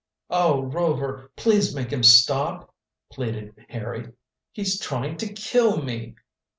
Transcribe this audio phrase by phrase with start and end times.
[0.31, 2.73] "Oh, Rover, please make him stop,"
[3.11, 4.11] pleaded Harry.
[4.51, 6.15] "He's trying to kill me!"